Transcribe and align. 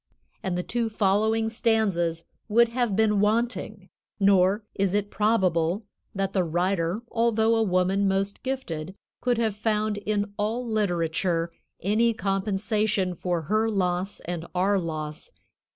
And 0.41 0.57
the 0.57 0.63
two 0.63 0.89
following 0.89 1.47
stanzas 1.47 2.25
would 2.49 2.69
have 2.69 2.95
been 2.95 3.19
wanting; 3.19 3.89
nor 4.19 4.63
is 4.73 4.95
it 4.95 5.11
probable 5.11 5.85
that 6.15 6.33
the 6.33 6.43
writer, 6.43 7.03
although 7.11 7.55
a 7.55 7.61
woman 7.61 8.07
most 8.07 8.41
gifted, 8.41 8.95
could 9.21 9.37
have 9.37 9.55
found 9.55 9.97
in 9.99 10.33
all 10.37 10.67
literature 10.67 11.51
any 11.81 12.15
compensation 12.15 13.13
for 13.13 13.43
her 13.43 13.69
loss 13.69 14.21
and 14.21 14.47
our 14.55 14.79
loss. 14.79 15.29